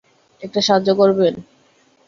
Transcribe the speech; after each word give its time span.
একটা 0.41 0.59
সাহায্য 0.61 0.89
করবেন? 0.95 1.33